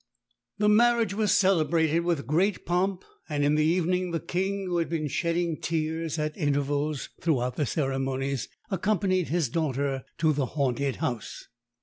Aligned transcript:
The 0.57 0.67
marriage 0.67 1.13
was 1.13 1.31
celebrated 1.31 1.99
with 1.99 2.25
great 2.25 2.65
pomp; 2.65 3.05
and 3.29 3.43
in 3.45 3.53
the 3.53 3.63
evening 3.63 4.09
the 4.09 4.19
King, 4.19 4.65
who 4.67 4.77
had 4.77 4.89
been 4.89 5.07
shedding 5.07 5.61
tears 5.61 6.17
at 6.17 6.35
intervals 6.35 7.09
throughout 7.21 7.55
the 7.55 7.67
ceremonies, 7.67 8.49
accompanied 8.71 9.27
his 9.27 9.47
daughter 9.47 10.03
to 10.17 10.33
the 10.33 10.47
haunted 10.57 10.95
house. 10.95 11.47